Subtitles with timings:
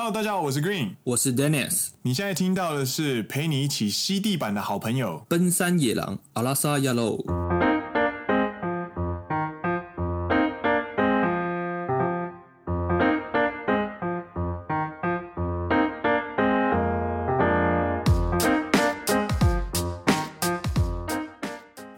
[0.00, 1.88] Hello，大家好，我是 Green，我是 Dennis。
[2.02, 7.18] 你现在听到的是陪你一起吸地板的好朋友——奔山野狼阿拉萨亚喽。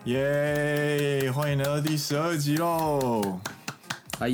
[0.07, 1.31] 耶！
[1.35, 3.39] 欢迎来到第十二集喽！
[4.19, 4.31] 嗨。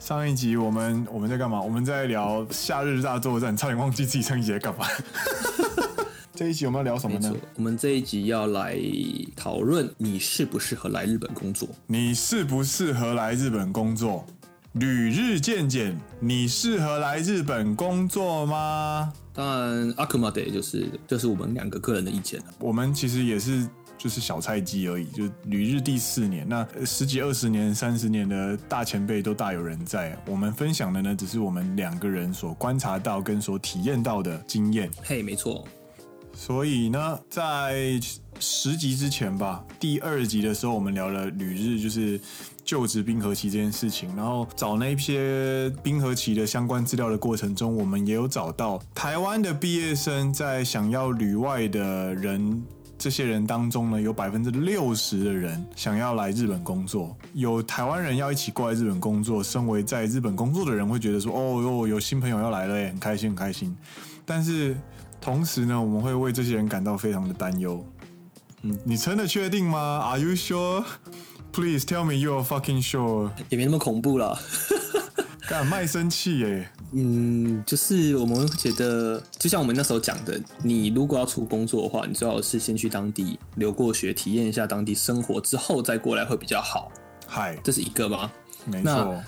[0.00, 1.60] 上一集我们我们在干嘛？
[1.60, 4.86] 我们在聊夏日大作战，差点忘记自己上一集在干嘛。
[6.34, 7.34] 这一集我们要聊什么呢？
[7.54, 8.78] 我们这一集要来
[9.34, 11.68] 讨论你适不适合来日本工作？
[11.86, 14.24] 你适不适合来日本工作？
[14.74, 19.12] 旅日见简，你适合来日本工作吗？
[19.32, 22.40] 当然，あくまで就是就是我们两个个人的意见。
[22.58, 23.66] 我们其实也是。
[24.01, 30.17] 就是小菜鸡而已，就旅日第四年，那十几二十年、三十年的大前辈都大有人在。
[30.25, 34.89] 我们分享的呢，只是我们两个人所观察到跟所体验到的经验。
[35.03, 35.63] 嘿，没错。
[36.33, 37.99] 所以呢，在
[38.39, 42.19] 十集之前吧，第二集的时候，我们聊了旅日，就是
[42.65, 44.15] 就职冰河期这件事情。
[44.15, 52.63] 然后找那些冰河期的相关资料的过程中，我们也有找到台湾的毕业生在想要旅外的人。
[53.01, 59.43] 这些人当中呢，有百分之六十的人想要来日本工作，有台湾人要一起过来日本工作。
[59.43, 63.75] 身为在日本工作的人，会觉得说：“哦哟，有新朋友要来了，很开心，很开心。”
[64.23, 64.77] 但是
[65.19, 67.83] 同时呢，我们会为这些人感到非常的担忧。
[68.61, 70.83] 嗯，你真的确定吗？Are you sure?
[71.51, 73.31] Please tell me you are fucking sure。
[73.49, 74.37] 也没那么恐怖啦。
[75.51, 76.69] 干卖身契耶？
[76.93, 86.89] 嗯，就是我们觉得，就像我们那时候讲的，你如果要出工作的话，你最好是先去当地留过学，体验一下当地生活，之后再过来会比较好。
[87.27, 88.31] 嗨，这是一个吗？
[88.65, 89.21] 没错。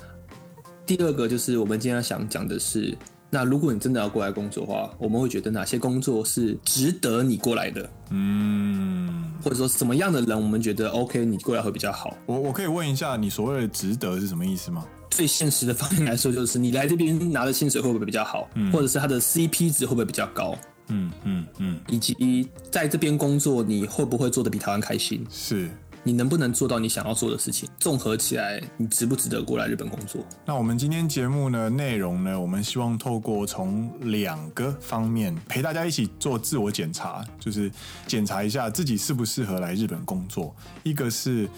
[0.85, 2.97] 第二个就是我们今天要想讲的是，
[3.33, 7.89] 那如果你真的要过来工作的话，我们会觉得哪些工作是值得你过来的？
[8.11, 12.15] 嗯，或者说什么样的人，我们觉得 OK，你过来会比较好。
[12.27, 14.85] 我我可以问一下，你所谓的值得是什么意思吗？
[15.09, 20.55] 最现实的方面来说，就是你来这边拿的薪水会不会比较好，嗯、或者是他的 CP 值会不会比较高？
[20.89, 25.25] 嗯嗯嗯，以及在这边工作，你会不会做的比台湾开心？
[25.31, 25.71] 是，
[26.03, 27.69] 你能不能做到你想要做的事情？
[27.79, 30.23] 综合起来，你值不值得过来日本工作？
[30.45, 37.71] 那我们今天节目呢，内容呢，我们希望透过从两个方面陪大家一起做自我检查，就是
[38.05, 40.55] 检查一下自己适不适合来日本工作。
[40.83, 41.49] 一个是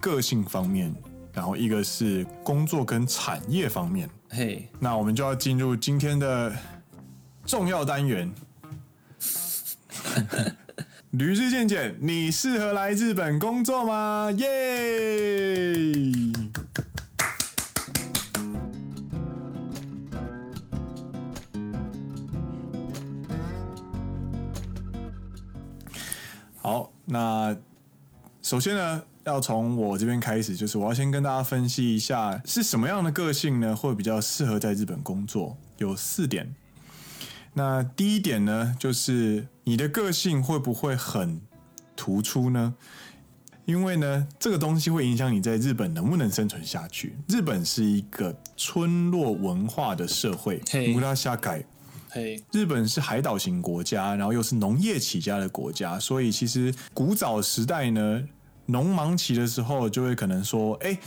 [0.00, 0.94] 个性方面。
[1.34, 6.52] 然后一个是工作跟产业方面，嘿，那我们就要进入今天的
[7.44, 8.32] 重要单元。
[11.16, 14.32] 旅日见简，你适合来日本工作吗？
[14.32, 14.46] 耶！
[26.56, 27.56] 好，那
[28.42, 35.56] 首先呢，要从我这边开始，就是我要先跟大家分析一下是什么样的个性呢，会比较适合在日本工作。
[35.78, 36.52] 有四点。
[37.52, 41.40] 那第一点呢，就是你的个性会不会很
[41.96, 42.74] 突出呢？
[43.64, 47.16] 因为呢，这个东西会影响你在日本能不能生存下去。
[47.28, 51.66] 日本是一个村落文化的社会，嘿，村社会。
[52.10, 58.22] 嘿，日本是海岛型国家，然后又是农业起家的国家，所以其实古早时代呢。
[58.66, 60.98] 农忙期的时候，就会可能说：“哎，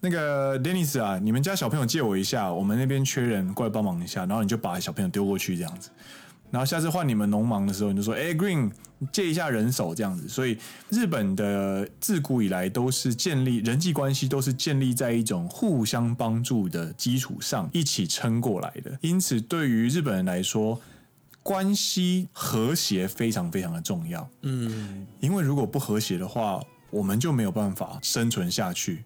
[0.00, 5.90] 那个 Dennis 啊，你们家小朋友借我一下，我们那边缺人，过来帮忙一下。”然后你就把小朋友丢过去这样子。
[6.50, 8.70] 然后下次换你们农忙的时候，你就说：“哎，Green，
[9.12, 10.56] 借一下人手这样子。”所以
[10.88, 18.96] 日本的自古以来都是建立人际关系，都是建立在一种互相帮助的基础上一起撑过来的。
[19.00, 20.80] 因此，对于日本人来说，
[21.42, 24.28] 关系和谐非常非常的重要。
[24.42, 29.04] 嗯，因为如果不和谐的话，我们就没有办法生存下去。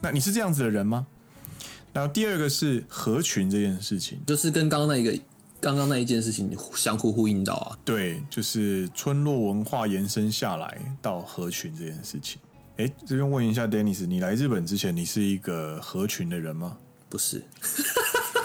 [0.00, 1.06] 那你是这样子的人吗？
[1.92, 5.18] 然后第二个是合群这件事情，就是跟刚刚那一个、
[5.60, 7.78] 刚刚那一件事情相互呼应到啊。
[7.84, 12.40] 对，就是村落文化延伸下来到合群这件事情。
[12.76, 16.76] 哎，这边问一下 Dennis，你来日本之前，你是一个合群的人吗？
[17.08, 17.42] 不是，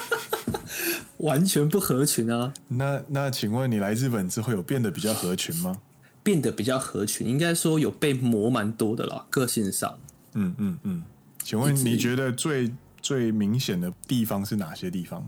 [1.17, 2.53] 完全不合群啊。
[2.67, 5.77] 那那请问你来日本之后有变得比较合群吗？
[6.23, 9.97] 变得比较合群，应该说有被磨蛮多的啦，个性上。
[10.33, 11.03] 嗯嗯嗯，
[11.43, 12.71] 请问你觉得最
[13.01, 15.25] 最明显的地方是哪些地方？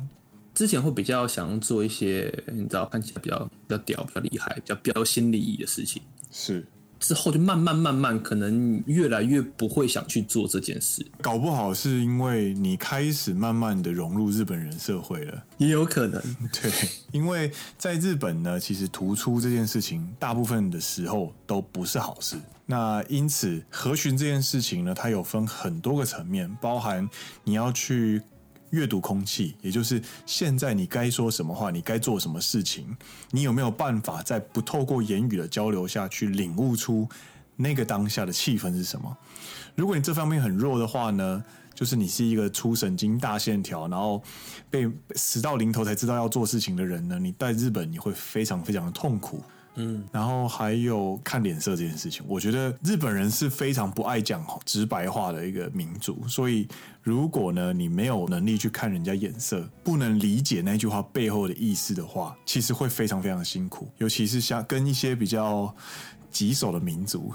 [0.54, 6.02] 之前会比较想做一些你知道看起来比较比较屌、比较厉害、比较标新立异的事情。
[6.32, 6.66] 是，
[7.00, 11.06] 之后就慢慢慢慢，可能越来越不会想去做这件事。
[11.22, 16.22] 搞不好是因为你开始慢慢的融入日本人社会了，也有可能。
[16.54, 16.72] 对，
[17.12, 22.38] 因为在日本呢，其实突出这件事情，大部分的时候都不是好事。
[22.66, 27.10] 那因此，合群这件事情呢，它有分很多个层面，包含
[27.44, 28.22] 你要去。
[28.74, 32.96] 阅读空气，也就是现在你该说什么话，你该做什么事情，
[33.30, 37.08] 你有没有办法在不透过言语的交流下去领悟出
[37.56, 39.16] 那个当下的气氛是什么？
[39.76, 41.44] 如果你这方面很弱的话呢，
[41.76, 44.22] 就是你是一个粗神经大线条，然后
[44.72, 49.44] 被死到临头才知道要做事情的人呢，你在日本你会非常非常的痛苦。
[49.76, 56.68] 嗯，然后还有看脸色这件事情，我觉得日本人是非常不爱讲直白话的一个民族，所以
[57.02, 65.76] 如果呢你没有能力去看人家眼色，不能理解那句话背后的意思的话，其实会非常非常的辛苦，尤其是像跟一些比较
[66.30, 67.34] 棘手的民族，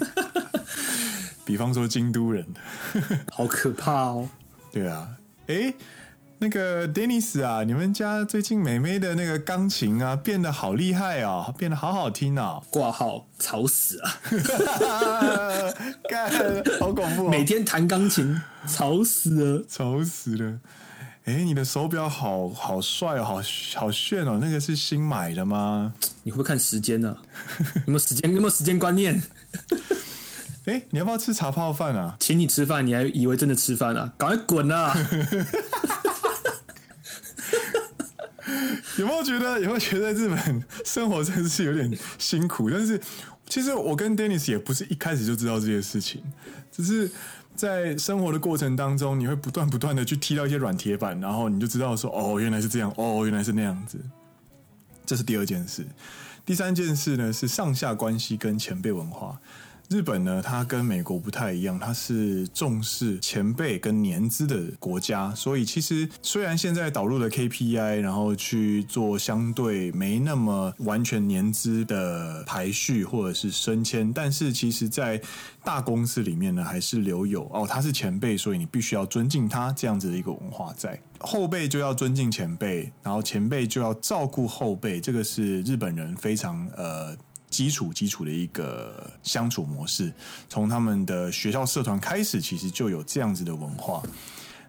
[1.44, 2.46] 比方说京都人，
[3.32, 4.28] 好可怕哦。
[4.70, 5.08] 对啊，
[5.46, 5.74] 诶。
[6.42, 12.62] 那个 Dennis 啊，你们家最近美美的那个钢琴啊，变得好厉害哦，变得好好听哦。
[12.70, 15.74] 挂号吵死了，
[16.08, 16.32] 干，
[16.80, 17.28] 好恐怖哦！
[17.28, 20.58] 每天弹钢琴，吵死了，吵死了。
[21.26, 23.42] 哎，你的手表好好帅哦，好
[23.74, 25.92] 好炫哦，那个是新买的吗？
[26.22, 27.14] 你会不会看时间呢？
[27.86, 28.32] 有没有时间？
[28.32, 29.22] 有没有时间观念？
[30.64, 32.16] 哎，你要不要吃茶泡饭啊？
[32.18, 34.10] 请你吃饭，你还以为真的吃饭啊？
[34.16, 34.96] 赶快滚啊！
[39.00, 39.58] 有没有觉得？
[39.58, 42.70] 有没有觉得日本生活真的是有点辛苦？
[42.70, 43.00] 但是
[43.48, 46.22] 其实我跟 Dennis 也不是一开始就知道这些事情，
[46.70, 47.10] 只是
[47.56, 53.98] 在生活的过程当中，你会不断不断的去踢到一些软铁板，然后你就知道说：“哦，原来是这样，哦，原来是那样子。”
[55.06, 55.84] 这是第二件事。
[56.44, 59.40] 第三件事呢，是上下关系跟前辈文化。
[59.90, 75.20] 日本呢，它跟美国不太一样，它是重视前辈跟年资的国家，所以其实虽然现在导入了 KPI，然后去做相对没那么完全年资的排序或者是升迁，但是其实在
[75.64, 87.16] 大公司里面呢，还是留有哦，他是前辈，所以你必须要尊敬他这样子的一个文化在，后辈就要尊敬前辈，然后前辈就要照顾后辈，这个是日本人非常呃。
[87.50, 90.10] 基础基础的一个相处模式，
[90.48, 94.02] 从他们的学校社团开始，其实就有这样子的文化。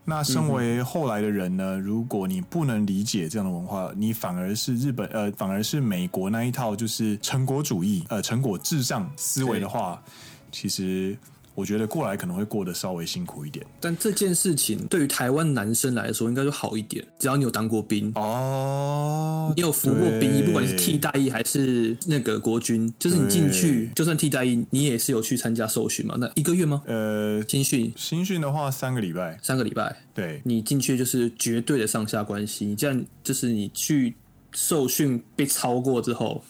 [0.03, 10.03] 那身为后来的人呢，如果你不能理解这样的文化，你反而是日本呃，反而是美国那一套就是成果主义呃成果至上思维的话，
[10.51, 11.17] 其实。
[11.53, 26.15] 我觉得过来可能会过得稍微辛苦一点，但这件事情对于台湾男生来说应该就好一点，只要你有当过兵哦，你有服过兵役，不管你是替代役还是那个国军，就是你进去就算替代役，你也是有去参加受训嘛？
[26.17, 26.81] 那一个月吗？
[26.85, 34.15] 呃，新训新训的话三个礼拜，三个礼拜，对，你进去就是绝对的上下关系，你这样就是你去
[34.53, 36.43] 受训被超过之后，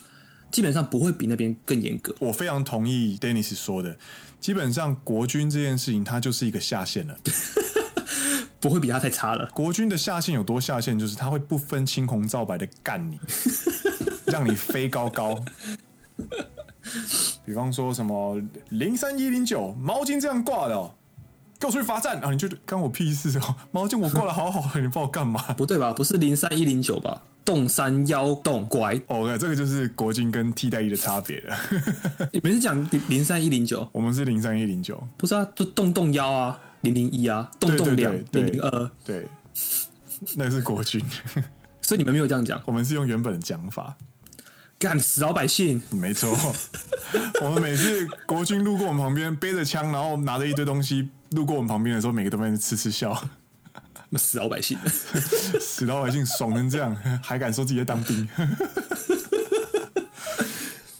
[0.52, 2.16] 基本上不会比那边更严格。
[2.20, 3.98] 我非常同意 Dennis 说的。
[4.42, 7.16] 基本上国军这件事情，它就是一个下限了，
[8.60, 9.48] 不会比他太差了。
[9.54, 10.98] 国军的下限有多下限？
[11.00, 13.20] 就是他会不分青红皂白的干你，
[14.26, 15.40] 让你飞高高。
[17.46, 20.94] 比方说什么零三一零九毛巾这样挂的，哦，
[21.60, 22.32] 给我出去罚站啊！
[22.32, 23.56] 你就干我屁事哦，喔！
[23.72, 25.40] 毛巾我挂的好好的，你帮我干嘛？
[25.54, 25.94] 不对吧？
[25.94, 27.22] 不是零三一零九吧？
[27.44, 31.58] 洞山腰洞拐哦，okay, 这个就是国军跟替代役的差别了。
[32.32, 33.88] 你们是讲零三一零九？
[33.92, 39.28] 我们是零三一零九，不是啊，就洞洞幺啊，零零一啊，洞洞两零零二，对，
[40.38, 41.04] 那是国军，
[41.82, 43.96] 所以你们没有这样讲，我们是用原本的讲法，
[44.78, 46.38] 干死老百姓，没错。
[47.42, 53.20] 我们每次国军路过我们旁边，背着枪，然后拿着一堆东西路过我们旁边的时候，每个都在痴痴笑。
[54.18, 54.78] 死老百姓，
[55.60, 58.28] 死老百姓爽成这样，还敢说自己在当兵？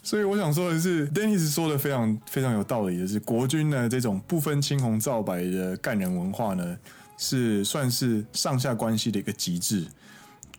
[0.04, 6.78] 所以我想说的是，Dennis 说的非常非常有道理就是，国军呢这种不分青红皂白的干人文化呢，
[7.18, 9.86] 是算是上下关系的一个极致。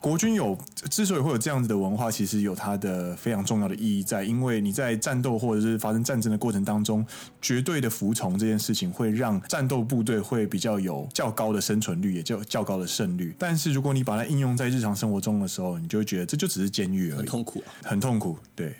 [0.03, 0.59] 国军有
[0.91, 7.07] 之所以会有这样子的文化，其实有它的非常重要的意义在，因为你在战斗或者是发生战争的过程当中，
[7.41, 13.33] 绝对的服从这件事情会让战斗部队会比较有较高的生存率，也就较高的胜率。
[13.39, 18.37] 但是如果你把它应用在日常生活中的时候，你就会觉得这就只是监狱而已，很痛苦啊，很痛苦。
[18.57, 18.75] 对，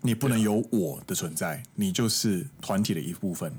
[0.00, 3.52] 你不能有我的存在，你就是团体的一部分。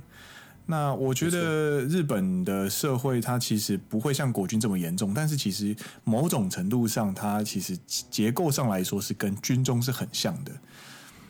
[0.66, 10.52] 那我觉得日本的社会它其实不会像国军这么严重，但是其实某种程度上，它其实结构上来说是跟军中是很像的。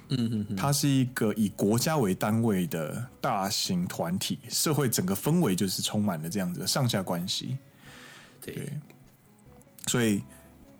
[0.09, 7.57] 嗯哼哼，它是一个以国家为单位的大型团体，社会整个氛围就是充满了这样子的上下关系。
[8.39, 8.73] 对，对，
[9.87, 10.21] 所以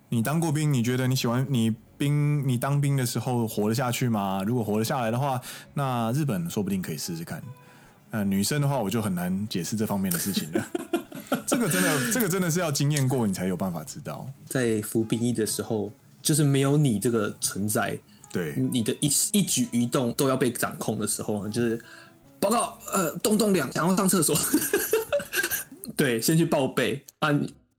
[0.10, 2.48] 你当过兵，你觉得你喜欢你兵？
[2.48, 4.44] 你当兵的时候活得下去吗？
[4.46, 5.42] 如果活得下来的话，
[5.74, 7.42] 那日本说不定可以试试看。
[8.13, 10.67] 呃，女生的话，我就很难解释这方面的事情了。
[11.48, 14.27] 这个真的，这个真的是要经验过，你才有办法知道。
[14.48, 15.91] 在服兵役的时候，
[16.22, 17.98] 就是没有你这个存在，
[18.32, 21.84] 对，你的一一举一动都要被掌控的时候，就是
[22.39, 24.38] 报告，呃，东东两想要上厕所，
[25.98, 27.32] 对，先去报备啊，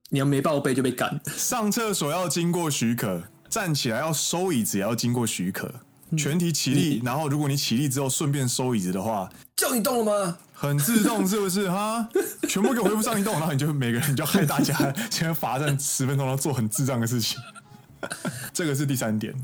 [0.09, 1.21] 你要没报备就被赶。
[1.27, 5.73] 上厕所要经过许可，站起来要收椅子也要经过许可。
[6.17, 10.39] 全体起立，然后如果你起立之后顺便收椅子的话，叫你动了吗？
[10.53, 11.69] 很自动是不是？
[11.71, 12.09] 哈，
[12.49, 17.39] 全部给我恢复上一动，然后你就每个人就害大家 先罚站十分钟，然后做很智障的事情。
[18.53, 19.35] 这个是第三点，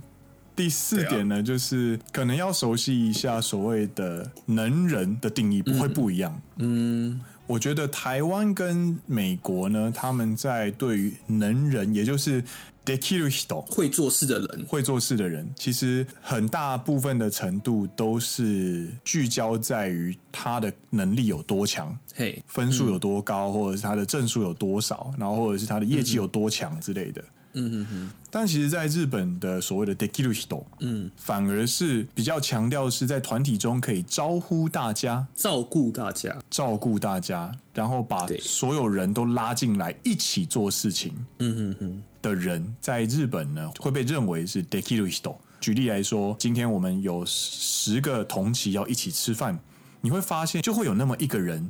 [0.54, 6.40] 第四点呢，就是可能要熟悉一下所谓的能人的定义，不会不一样。
[6.58, 12.44] 嗯，我觉得台湾跟美国呢，他们在对于能人，也就是。
[12.89, 27.23] できる人，会做事的人，会做事的人，其实很大部分的程度都是聚焦在于他的能力有多强，嘿，hey, 分数有多高，嗯、或者是他的证书有多少，然后或者是他的业绩有多强之类的。
[27.57, 28.11] 嗯哼哼。
[28.29, 41.13] 但其实，在日本的所谓的できる人，嗯，反而是比较强调是在团体中可以招呼大家，照顾大家，照顾大家，然后把所有人都拉进来一起做事情。
[41.39, 42.03] 嗯哼哼。
[42.21, 45.35] 的人在日本呢，会被认为是できる人。
[45.59, 49.57] 举例来说，今天我们有十个同期要一起吃饭，
[50.01, 51.69] 你会发现就会有那么一个人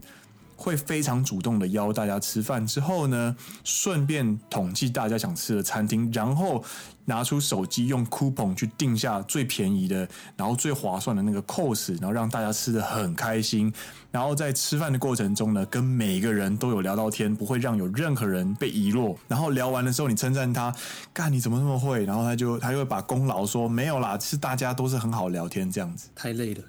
[0.60, 6.62] 会非常主动的邀大家吃饭，之后呢，顺便统计大家想吃的餐厅，然后
[7.06, 13.72] 拿出手机用 coupon 去定下最便宜的，然后最划算的那个 course，然后让大家吃的很开心。
[14.12, 19.16] 然后在吃饭的过程中呢，跟每个人都有聊到天，不会让有任何人被遗落。
[19.28, 20.74] 然后聊完的时候，你称赞他，
[21.12, 22.04] 干你怎么那么会？
[22.04, 26.08] 然后他就他就会把功劳说没有啦，是大家都是很好聊天这样子。
[26.16, 26.62] 太累了，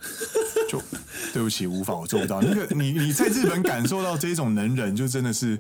[0.70, 0.80] 就
[1.34, 2.40] 对不起，无法我做不到。
[2.42, 5.60] 那个你你在日本感 受到这种能人，就真的是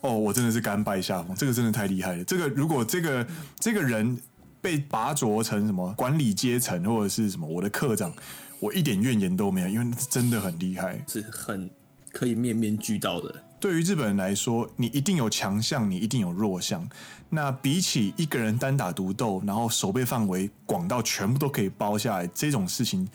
[0.00, 1.34] 哦，我真的是甘拜下风。
[1.36, 2.24] 这个真的太厉害了。
[2.24, 3.26] 这个如果这个
[3.58, 4.18] 这个人
[4.60, 8.12] 被拔擢成什么管理阶层或者是什么我的课长。
[8.58, 11.68] 我一点怨言都没有，因为真的很厉害，是很
[12.10, 13.34] 可以面面俱到的。
[13.60, 16.88] 对于日本人来说，你一定有强项，你一定有弱项。
[17.28, 23.06] 那比起一个人单打独斗，然后守备范围广到全部都可以包下来这种事情，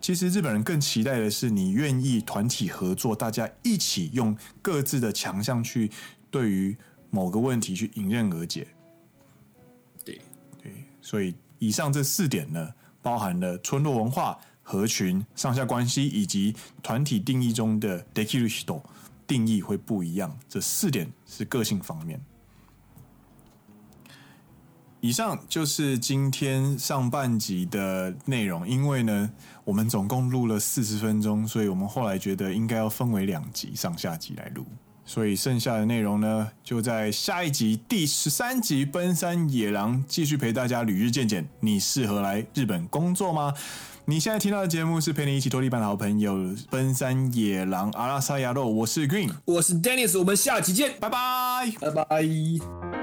[0.00, 5.90] 其实日本人更期待的是你愿意团体合作，大家一起用各自的强项去
[6.30, 6.76] 对于
[7.10, 8.66] 某个问题去迎刃而解。
[10.04, 10.20] 对
[10.62, 12.72] 对，所以以上这四点呢，
[13.02, 14.38] 包含了村落文化。
[14.62, 18.80] 合群、上下关系以及团体定义中的できる人
[19.26, 22.20] 定义会不一样，这四点是个性方面。
[25.05, 28.67] 以上就是今天上半集的内容。
[28.67, 29.29] 因为呢，
[29.63, 34.65] 我们总共录了四十分钟，所以我们后来觉得应该要分为两集，上下集来录。
[35.05, 41.47] 所以剩下的内容呢，就在下一集第十三集《奔山野狼》继续陪大家旅日见见。
[41.59, 43.53] 你适合来日本工作吗？
[44.05, 46.35] 你现在听到的节目是陪你一起拖地板的好朋友
[46.71, 52.94] 奔山野狼阿拉萨亚洛，我是 Green，我是 Dennis，我们下期见，拜拜，拜拜。